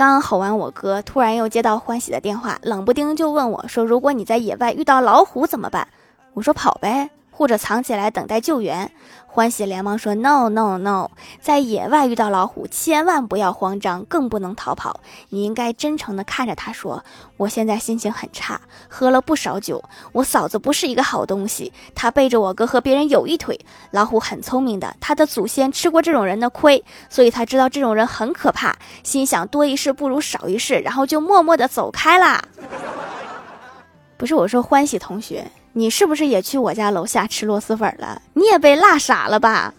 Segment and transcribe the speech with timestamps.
[0.00, 5.86] 刚吼完我哥，突然又接到欢喜的电话，冷不丁就问我说：“如果你在野外遇到老虎怎么办？”
[6.32, 8.92] 我说：“跑呗，或者藏起来等待救援。”
[9.32, 11.08] 欢喜连忙说：“No No No，
[11.40, 15.00] 在野外遇到老虎，千万不要慌张，更不能逃跑。
[15.28, 17.04] 你应该真诚地看着他说
[17.38, 19.82] ：‘我现在心情很差，喝了不少酒。
[20.10, 23.58] 我嫂子不是一个好东西，她背着我哥和别人有一腿。
[23.92, 32.42] 老虎很聪明的，他的祖先吃过这种人的亏，所以他知道这种人很可怕，心想多一事不如少一事，然后就默默地走开啦。’
[34.20, 38.20] 不是我说，欢喜同学。”你是不是也去我家楼下吃螺蛳粉了？
[38.34, 39.72] 你也被辣傻了吧？